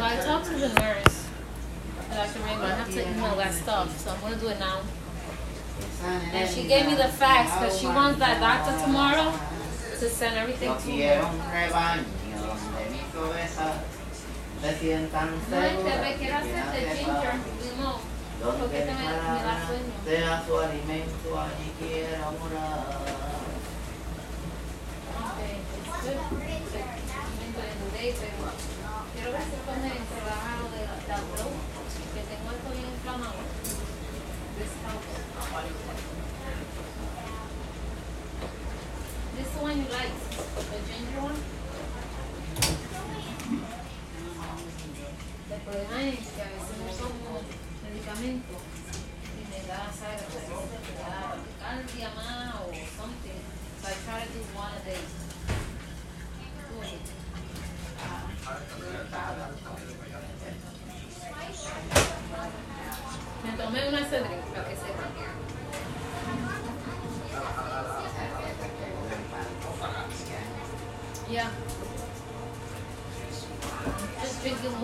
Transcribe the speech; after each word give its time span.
So 0.00 0.06
I 0.06 0.16
talked 0.16 0.46
to 0.46 0.54
the 0.54 0.72
nurse, 0.80 1.28
Dr. 2.08 2.40
Rainbow. 2.40 2.64
I 2.64 2.70
have 2.70 2.90
to 2.90 3.06
email 3.06 3.36
that 3.36 3.52
stuff, 3.52 4.00
so 4.00 4.10
I'm 4.10 4.20
gonna 4.22 4.36
do 4.36 4.48
it 4.48 4.58
now. 4.58 4.80
And 6.32 6.48
she 6.48 6.66
gave 6.66 6.86
me 6.86 6.94
the 6.94 7.08
facts 7.08 7.52
because 7.58 7.78
she 7.78 7.84
wants 7.84 8.18
that 8.18 8.40
doctor 8.40 8.72
tomorrow 8.82 9.30
to 9.98 10.08
send 10.08 10.38
everything 10.38 10.74
to 10.74 10.86
me. 10.86 10.96
quiero 10.96 11.26
un 11.26 11.38
rebaño 11.52 12.04
donde 12.40 12.88
mis 12.96 13.14
ovejas 13.14 13.76
El 39.90 39.96
problema 45.62 46.02
es 46.02 46.18
que 46.28 46.42
a 46.42 46.44
veces 46.46 46.76
no 46.78 46.92
tomo 46.94 47.42
medicamentos 47.82 48.62
y 49.34 49.42
me 49.50 49.58
da, 49.66 49.90
da 49.90 51.49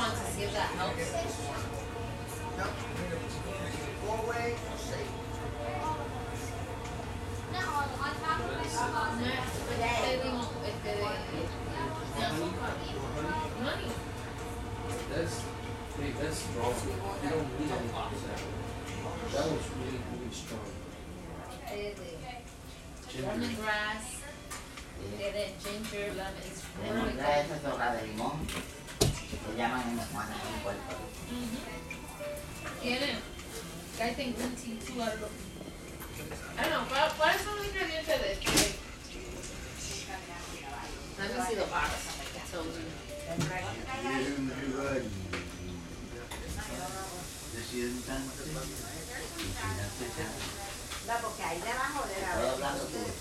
Just 0.00 0.16
drinking 0.16 0.24
to 0.24 0.32
see 0.32 0.44
if 0.44 0.52
that 0.54 0.70
helps. 0.80 0.96
Next, 9.20 9.56
este 9.68 10.24
limón, 10.24 10.48
este 10.64 10.88
de, 10.88 11.04
de 12.16 12.24
azúcar. 12.24 12.72
Money. 13.62 13.90
That's, 15.12 15.36
hey, 15.98 16.10
that's 16.18 16.38
strong. 16.38 16.74
You 17.22 17.28
don't 17.28 17.48
need 17.60 17.70
any 17.70 17.88
percent. 17.92 18.40
That 19.32 19.44
was 19.44 19.66
really, 19.76 20.00
really 20.10 20.32
strong. 20.32 20.68
De 21.68 23.20
lemongrass, 23.20 24.06
eh, 25.20 25.30
de 25.32 25.44
ginger, 25.62 26.06
lemon. 26.16 26.44
It's 26.46 26.62
really 26.80 26.88
Tenemos 26.88 27.12
good. 27.12 27.20
esa 27.20 27.56
soja 27.60 27.86
de 27.96 28.00
limón. 28.08 28.36
Se 29.30 29.56
llaman 29.56 29.82
en 29.90 29.98
Juana, 29.98 30.34
en 30.34 30.62
Puerto 30.62 30.82
Rico. 30.90 32.80
Tienen. 32.82 33.18
Cállate 33.96 34.22
en 34.22 34.32
Gucci, 34.32 34.78
tú 34.86 35.02
algo. 35.02 35.28
Ah, 36.58 36.66
no, 36.68 37.16
¿cuáles 37.16 37.42
son 37.42 37.56
los 37.56 37.66
ingredientes 37.66 38.20
de 38.20 38.32
esto? 38.32 38.50
Han 41.20 41.46
sido 41.46 41.66
paros. 41.66 42.00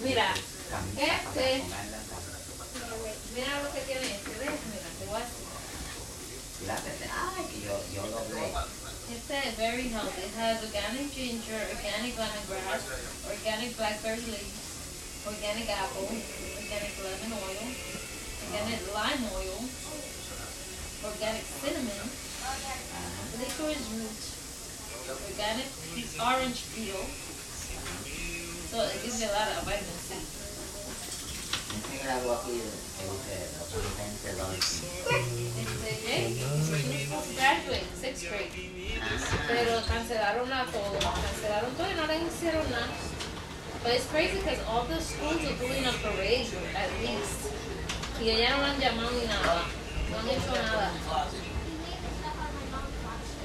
Mira, 0.02 0.34
este, 0.98 1.64
mira 3.36 3.62
lo 3.64 3.74
que 3.74 3.82
tiene 3.82 4.09
Es 6.60 6.76
very 9.56 9.88
healthy. 9.88 10.22
It 10.22 10.36
has 10.36 10.62
organic 10.64 11.08
ginger, 11.14 11.56
organic 11.72 12.14
lemongrass, 12.20 12.84
organic 13.32 13.78
blackberry 13.78 14.20
leaves, 14.28 15.24
organic 15.26 15.70
apple, 15.70 16.12
organic 16.60 16.94
lemon 17.00 17.32
oil, 17.40 17.64
organic 18.44 18.82
lime 18.94 19.24
oil, 19.40 19.64
organic 21.06 21.46
cinnamon, 21.64 22.12
licorice 23.40 23.88
root, 23.96 24.20
organic 25.32 25.72
orange 26.20 26.60
peel. 26.76 27.08
So 28.70 28.84
it 28.84 29.00
gives 29.02 29.22
you 29.22 29.30
a 29.30 29.34
lot 29.34 29.48
of 29.48 29.64
vitamin 29.64 29.96
C. 29.96 30.40
Aquí 31.70 31.98
que 34.22 34.34
dice 34.34 35.39
sixth 38.30 38.54
grade. 38.54 39.48
Pero 39.48 39.82
cancelaron 39.88 40.52
a 40.54 40.66
todo, 40.66 41.00
cancelaron 41.00 41.72
todo 41.76 41.90
y 41.92 41.96
no 41.96 42.06
le 42.08 42.18
hicieron 42.28 42.70
nada. 42.72 42.88
But 43.84 43.94
it's 43.94 44.06
crazy 44.12 44.38
because 44.40 44.60
all 44.68 44.84
the 44.86 45.00
schools 45.02 45.40
are 45.46 45.56
doing 45.58 45.86
a 45.86 45.94
parade 46.04 46.48
at 46.76 46.90
least. 47.02 47.48
Y 48.20 48.30
ella 48.30 48.58
no 48.58 48.66
han 48.66 48.78
llamado 48.80 49.12
ni 49.12 49.26
nada. 49.28 49.64
No 50.12 50.20
han 50.20 50.28
hecho 50.28 50.52
nada. 50.52 50.92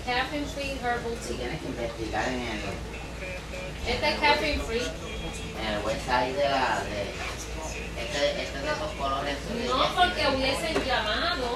Caffeine 0.04 0.44
free 0.46 0.76
herbal 0.82 1.16
tea. 1.26 1.36
tienes 1.36 1.60
que 1.60 1.68
investigar 1.68 2.28
en 2.28 2.40
el, 2.40 2.60
Este 3.86 4.08
es 4.12 4.18
caffeine 4.20 4.60
free. 4.64 4.82
en 4.82 5.66
el 5.74 5.84
website 5.84 6.36
de 6.36 6.48
la. 6.48 6.82
De, 6.84 7.02
este, 8.02 8.42
este 8.42 8.58
de 8.58 8.66
esos 8.66 8.92
colores. 8.98 9.36
de 9.48 9.64
No 9.68 9.78
Jessie, 9.78 9.96
porque 9.96 10.22
¿no? 10.24 10.30
hubiesen 10.34 10.84
llamado. 10.84 11.54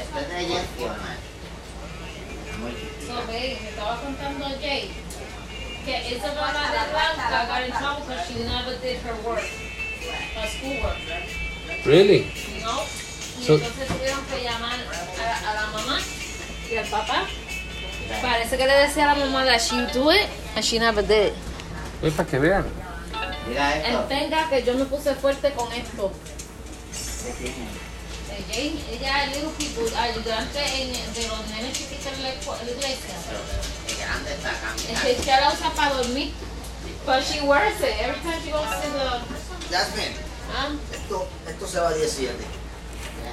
Este 0.00 0.20
es 0.20 0.28
de 0.28 0.54
Jessie, 0.54 0.84
¿o 0.84 0.88
no 0.88 0.94
es? 0.94 2.58
Muy 2.58 2.72
chiquita. 2.72 3.06
So, 3.06 3.14
babe, 3.26 3.58
me 3.62 3.68
estaba 3.68 3.95
contando 4.06 4.46
Jay 4.60 4.90
que 5.84 6.14
Isabella 6.14 6.62
de 6.70 6.82
Blanca 6.90 7.46
got 7.46 7.62
in 7.66 7.72
trouble 7.72 8.02
because 8.06 8.26
she 8.28 8.44
never 8.44 8.74
did 8.82 8.98
her 9.02 9.14
work, 9.26 9.42
her 9.42 10.48
schoolwork. 10.48 10.98
Really? 11.84 12.30
¿no? 12.62 12.82
Y 13.40 13.44
So- 13.46 13.54
entonces 13.54 13.86
tuvieron 13.88 14.24
que 14.26 14.42
llamar 14.42 14.78
a, 14.80 15.50
a 15.50 15.54
la 15.54 15.66
mamá 15.72 15.98
y 16.70 16.76
al 16.76 16.86
papá. 16.86 17.26
Parece 18.22 18.56
que 18.56 18.66
le 18.66 18.72
decía 18.74 19.10
a 19.10 19.14
la 19.16 19.26
mamá 19.26 19.44
that 19.44 19.60
she 19.60 19.76
do 19.92 20.10
it 20.12 20.26
and 20.54 20.64
she 20.64 20.78
never 20.78 21.02
did. 21.06 21.32
Es 22.02 22.12
para 22.14 22.28
que 22.28 22.38
vean. 22.38 22.64
Mira 23.48 23.76
esto. 23.76 24.02
Entenga 24.02 24.48
que 24.48 24.62
yo 24.64 24.74
me 24.74 24.84
puse 24.86 25.14
fuerte 25.14 25.52
con 25.52 25.72
esto. 25.72 26.12
Jane, 28.52 28.78
ella 28.92 29.24
es 29.24 29.34
little 29.36 29.50
people, 29.58 29.96
ayudante 29.98 30.58
en, 30.82 30.92
de 31.14 31.26
los 31.28 31.46
nenes 31.48 31.72
chiquitos 31.72 32.12
en 32.12 32.22
la 32.22 32.30
iglesia. 32.30 33.14
Grande 33.98 34.32
esta 34.32 34.50
camisa. 34.60 34.92
Es 34.92 35.00
que 35.00 35.10
ella 35.22 35.40
la 35.40 35.52
usa 35.52 35.70
para 35.70 35.94
dormir. 35.94 36.32
But 37.04 37.22
she 37.22 37.40
wears 37.40 37.80
it 37.80 37.94
every 38.00 38.20
time 38.20 38.40
she 38.44 38.50
goes 38.50 38.66
to 38.66 38.88
the... 38.90 39.20
Jasmine, 39.70 40.12
¿Ah? 40.56 40.70
esto, 40.92 41.26
esto 41.48 41.66
se 41.66 41.78
va 41.80 41.88
a 41.90 41.94
17. 41.94 42.34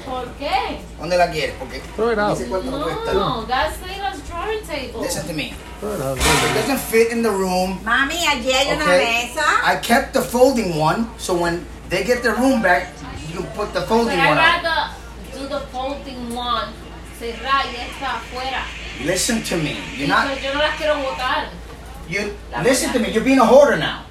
¿Por 0.06 0.28
qué? 0.38 0.80
¿Dónde 1.00 1.18
la 1.18 1.30
quieres? 1.32 1.56
Porque 1.58 1.80
Throw 1.96 2.12
it 2.12 2.20
out. 2.20 2.38
dice 2.38 2.50
cuánto 2.50 2.72
me 2.72 2.84
cuesta. 2.84 3.14
No, 3.14 3.46
that's 3.46 3.78
Layla's 3.88 4.20
drawing 4.28 4.62
table. 4.68 5.02
Listen 5.02 5.26
to 5.28 5.34
me. 5.34 5.54
Throw 5.80 5.94
it 5.96 6.02
out. 6.02 6.18
It 6.18 6.54
doesn't 6.56 6.80
fit 6.80 7.12
in 7.12 7.24
the 7.24 7.30
room. 7.32 7.80
Mami, 7.84 8.26
allí 8.28 8.52
hay 8.52 8.72
una 8.76 8.84
Okay. 8.84 9.30
mesa. 9.30 9.44
I 9.64 9.78
kept 9.78 10.14
the 10.14 10.22
folding 10.22 10.78
one, 10.78 11.08
so 11.18 11.34
when 11.34 11.66
they 11.90 12.04
get 12.04 12.22
their 12.22 12.36
room 12.36 12.62
back, 12.62 12.90
you 13.32 13.38
can 13.42 13.46
put 13.56 13.74
the 13.74 13.80
But 13.82 13.88
folding 13.90 14.20
I'd 14.20 14.30
one 14.30 14.38
up. 14.38 14.64
rather 14.64 14.94
do 15.40 15.48
the 15.48 15.62
folding 15.72 16.36
one, 16.36 16.74
cerrar 17.20 17.66
y 17.66 17.76
esta 17.78 18.18
afuera. 18.20 18.64
Listen 19.02 19.42
to 19.44 19.58
me. 19.58 19.78
You're 19.96 20.08
not. 20.08 20.30
Because 20.30 20.44
yo 20.44 20.54
no 20.54 20.60
las 20.60 20.78
quiero 20.78 20.96
botar. 20.96 21.50
You 22.08 22.34
listen 22.64 22.92
to 22.94 23.00
me. 23.00 23.12
You're 23.12 23.24
being 23.24 23.40
a 23.40 23.46
hoarder 23.46 23.78
now. 23.78 24.06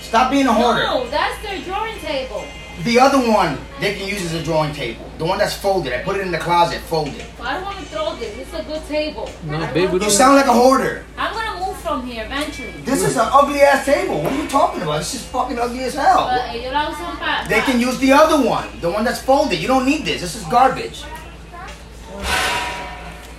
Stop 0.00 0.30
being 0.30 0.46
a 0.46 0.52
hoarder. 0.52 0.82
No, 0.82 1.08
that's 1.10 1.42
their 1.42 1.60
drawing 1.62 1.98
table. 1.98 2.44
The 2.82 2.98
other 2.98 3.18
one 3.18 3.58
they 3.80 3.94
can 3.94 4.08
use 4.08 4.24
as 4.24 4.34
a 4.34 4.42
drawing 4.42 4.74
table. 4.74 5.08
The 5.18 5.24
one 5.24 5.38
that's 5.38 5.54
folded. 5.54 5.92
I 5.92 6.02
put 6.02 6.16
it 6.16 6.22
in 6.22 6.32
the 6.32 6.38
closet, 6.38 6.80
folded. 6.80 7.24
But 7.38 7.46
I 7.46 7.54
don't 7.54 7.64
want 7.64 7.78
to 7.78 7.84
throw 7.84 8.16
this. 8.16 8.36
It's 8.36 8.52
a 8.52 8.64
good 8.64 8.84
table. 8.88 9.30
No, 9.44 9.56
I 9.56 9.60
don't 9.60 9.74
babe, 9.74 9.90
wanna 9.92 10.04
You 10.04 10.10
sound 10.10 10.36
like 10.36 10.46
a 10.46 10.52
hoarder. 10.52 11.04
I'm 11.16 11.32
gonna 11.32 11.64
move 11.64 11.76
from 11.78 12.04
here 12.04 12.24
eventually. 12.24 12.72
This 12.84 13.02
is 13.02 13.16
an 13.16 13.28
ugly 13.30 13.60
ass 13.60 13.84
table. 13.84 14.22
What 14.22 14.32
are 14.32 14.42
you 14.42 14.48
talking 14.48 14.82
about? 14.82 14.98
This 14.98 15.14
is 15.14 15.24
fucking 15.26 15.58
ugly 15.58 15.84
as 15.84 15.94
hell. 15.94 16.26
But 16.26 16.50
ellos 16.50 16.72
la 16.72 16.90
usan 16.90 17.16
para. 17.18 17.48
They 17.48 17.60
can 17.60 17.78
use 17.80 17.98
the 17.98 18.12
other 18.12 18.44
one, 18.44 18.68
the 18.80 18.90
one 18.90 19.04
that's 19.04 19.22
folded. 19.22 19.60
You 19.60 19.68
don't 19.68 19.86
need 19.86 20.04
this. 20.04 20.20
This 20.20 20.34
is 20.34 20.44
garbage. 20.44 21.04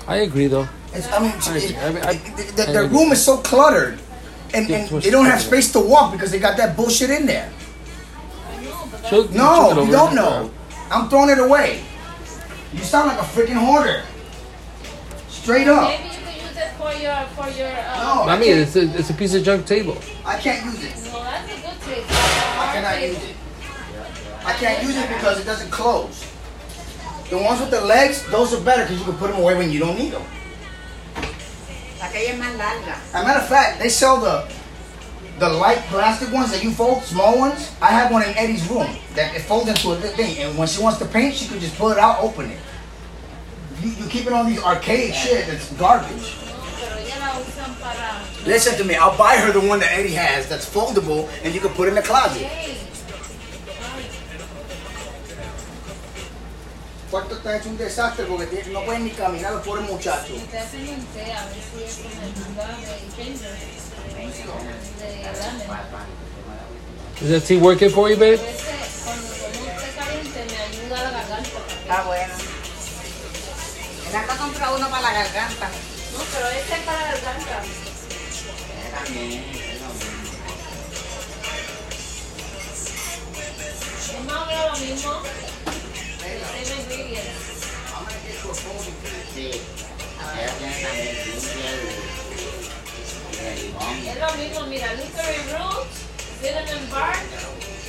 I 0.07 0.18
agree 0.18 0.48
though. 0.48 0.68
It's, 0.94 1.12
I 1.12 1.19
mean, 1.19 1.31
I 1.31 1.57
agree. 1.57 1.75
I 1.75 2.10
I- 2.10 2.12
it- 2.13 2.38
the, 2.38 2.44
the, 2.63 2.69
I 2.69 2.72
the 2.74 2.84
agree. 2.86 2.98
room 2.98 3.12
is 3.12 3.24
so 3.24 3.38
cluttered, 3.38 4.00
and, 4.54 4.69
and 4.69 4.90
they 5.02 5.10
don't 5.10 5.25
have 5.25 5.42
space 5.42 5.72
to 5.74 5.80
walk 5.80 6.12
because 6.13 6.31
they 6.31 6.40
got 6.40 6.57
that 6.57 6.75
bullshit 6.78 7.10
in 7.10 7.25
there. 7.25 7.52
I 8.50 8.63
know, 8.63 8.88
but 8.92 9.06
She'll- 9.10 9.28
she'll 9.28 9.31
No, 9.38 9.75
get 9.75 9.86
you 9.88 9.92
don't 9.92 10.16
know. 10.16 10.52
I'm 10.92 11.10
throwing 11.10 11.30
it 11.30 11.40
away. 11.40 11.81
You 12.74 12.80
sound 12.81 13.07
like 13.07 13.19
a 13.19 13.24
freaking 13.24 13.54
hoarder. 13.57 14.04
Straight 15.30 15.68
up. 15.68 15.90
Maybe 15.90 16.04
you 16.04 16.10
could 16.10 16.36
use 16.42 16.58
it 16.58 16.72
for 16.78 16.92
your 16.94 17.16
for 17.36 17.50
your. 17.58 17.68
Uh, 17.68 18.24
No. 18.25 18.31
I 18.31 18.38
mean, 18.40 18.58
it's 18.58 18.75
a, 18.75 18.84
it's 18.98 19.10
a 19.10 19.13
piece 19.13 19.34
of 19.34 19.44
junk 19.44 19.66
table. 19.66 19.98
I 20.25 20.38
can't 20.38 20.63
use 20.66 20.84
it. 20.84 20.96
No, 21.12 21.24
that's 21.24 21.51
a 21.51 21.56
good 21.62 21.81
table. 21.81 22.06
I 22.10 22.69
cannot 22.74 23.01
use 23.01 23.18
it. 23.24 23.36
I 24.46 24.54
can't 24.54 24.84
use 24.84 24.96
it 24.96 25.08
because 25.10 25.40
it 25.40 25.46
doesn't 25.46 25.72
close. 25.72 26.25
The 27.30 27.38
ones 27.38 27.60
with 27.60 27.72
the 27.72 27.81
legs, 27.81 28.24
those 28.30 28.54
are 28.54 28.62
better 28.62 28.83
because 28.83 29.00
you 29.00 29.06
can 29.06 29.16
put 29.18 29.31
them 29.31 29.42
away 29.42 29.56
when 29.56 29.72
you 29.72 29.80
don't 29.80 29.98
need 29.98 30.12
them. 30.12 30.22
Aquella 32.00 32.30
es 32.30 32.39
más 32.39 32.57
larga. 32.57 32.95
As 33.13 33.24
a 33.24 33.24
matter 33.24 33.39
of 33.39 33.48
fact, 33.48 33.80
they 33.80 33.89
sell 33.89 34.19
the 34.19 34.48
the 35.39 35.50
light 35.50 35.80
plastic 35.89 36.31
ones 36.31 36.51
that 36.51 36.63
you 36.63 36.72
fold, 36.72 37.04
small 37.04 37.38
ones. 37.38 37.72
I 37.81 37.88
have 37.88 38.12
one 38.12 38.24
in 38.24 38.38
Eddie's 38.38 38.69
room 38.69 38.88
that 39.16 39.36
it 39.36 39.42
folds 39.42 39.68
into 39.68 39.92
a 39.92 39.95
thing, 39.95 40.38
and 40.39 40.57
when 40.57 40.68
she 40.68 40.81
wants 40.81 41.00
to 41.00 41.06
paint, 41.06 41.36
she 41.36 41.48
could 41.48 41.60
just 41.60 41.75
pull 41.77 41.92
it 41.92 41.98
out, 41.98 42.22
open 42.22 42.51
it. 42.51 42.60
You, 43.81 43.89
you 43.89 44.07
keep 44.07 44.27
it 44.27 44.33
on 44.33 44.48
these 44.48 44.63
archaic 44.63 45.13
shit 45.13 45.48
that's 45.48 45.74
garbage. 45.74 46.38
No, 46.45 46.54
pero 46.80 46.95
ella 46.95 47.19
la 47.19 47.39
usan 47.42 47.75
para. 47.81 48.24
Listen 48.45 48.77
to 48.77 48.83
me, 48.86 48.95
I'll 48.95 49.18
buy 49.18 49.36
her 49.38 49.51
the 49.51 49.60
one 49.60 49.80
that 49.80 49.92
Eddie 49.92 50.13
has 50.13 50.48
that's 50.48 50.69
foldable 50.69 51.27
and 51.44 51.54
you 51.54 51.60
can 51.60 51.72
put 51.72 51.89
in 51.89 51.95
the 51.95 52.01
closet. 52.01 52.48
Cuarto 57.16 57.36
está 57.38 57.56
hecho 57.56 57.70
un 57.70 57.78
desastre 57.78 58.26
porque 58.26 58.46
tiene- 58.48 58.74
no 58.74 58.84
pueden 58.84 59.06
ni 59.06 59.12
caminar 59.12 59.54
los 59.54 59.64
pobres 59.66 59.90
muchachos. 59.90 60.36
Te 60.52 60.60
hacen 60.60 60.82
un 60.90 61.06
té 61.16 61.32
a 61.32 61.46
ver 61.46 61.56
si 61.64 61.82
eso 61.82 62.02
me 62.12 62.26
ayuda 62.26 62.68
de. 62.76 62.88
De. 67.22 67.26
Is 67.26 67.30
that 67.32 67.48
tea 67.48 67.58
working 67.58 67.90
for 67.90 68.10
you, 68.10 68.18
babe? 68.18 68.34
Ese, 68.34 68.44
cuando 69.06 69.30
tomo 69.32 69.64
té 69.80 69.90
caliente 69.98 70.46
me 70.46 70.58
ayuda 70.58 71.00
a 71.00 71.04
la 71.04 71.12
garganta. 71.12 71.60
Está 71.80 72.04
bueno. 72.04 72.34
El 74.10 74.16
alma 74.18 74.38
compra 74.38 74.72
uno 74.74 74.90
para 74.90 75.02
la 75.04 75.14
garganta. 75.14 75.70
No, 75.70 76.20
pero 76.34 76.48
este 76.50 76.74
es 76.74 76.80
para 76.82 77.00
la 77.00 77.08
garganta. 77.12 77.64
Es 84.12 84.26
más 84.26 84.38
o 84.42 84.46
menos 84.46 84.80
lo 84.80 84.86
mismo. 84.86 85.12
Same 86.63 86.80
ingredients. 86.80 87.68
Sí. 89.34 89.52
Ella 90.36 90.54
tiene 90.57 90.75
también 90.81 91.16
ginger 91.25 91.80
y 93.31 93.36
de 93.36 93.56
limón. 93.56 94.07
Es 94.07 94.18
lo 94.19 94.30
mismo, 94.36 94.60
mira, 94.68 94.94
licorice 94.94 95.57
root, 95.57 95.88
cinnamon 96.42 96.90
bark, 96.90 97.24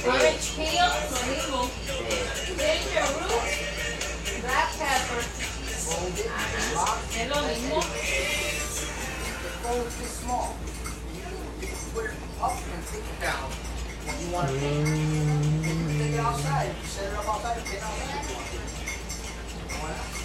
orange 0.05 0.49
peel, 0.57 0.91
lo 1.13 1.21
mismo. 1.31 1.71
Ginger 2.47 3.09
root, 3.21 3.47
black 4.43 4.71
pepper, 4.79 5.23
Ajá. 6.75 6.99
es 7.17 7.29
lo 7.29 7.41
mismo. 7.43 7.83
Fold 9.63 9.91
this 9.99 10.13
small. 10.21 10.55
You 11.61 11.69
can 11.69 11.77
put 11.95 12.05
it 12.07 12.11
up 12.43 12.53
and 12.53 12.83
take 12.87 12.99
it 12.99 13.21
down 13.21 13.76
when 14.07 14.21
you 14.23 14.33
want 14.33 14.49
to 14.49 14.55
paint. 14.55 14.87
You 14.87 15.63
can 15.63 15.99
take 15.99 16.15
it 16.15 16.21
outside. 16.21 16.69
You 16.69 16.87
set 16.87 17.13
it 17.13 17.19
up 17.19 17.29
outside 17.29 17.59
and 17.59 17.67
paint 17.67 17.83
outside 17.83 18.23
if 18.23 18.31
you 18.31 18.37
want 18.37 18.47
to. 18.47 18.59
Why 19.83 19.91
not? 19.91 20.16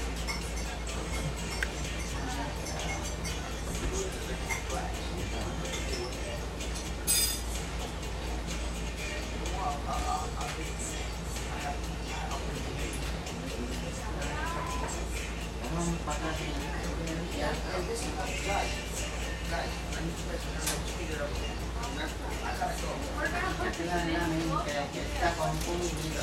Claramente 23.81 24.71
que 24.93 25.01
está 25.01 25.29
confundido, 25.35 26.21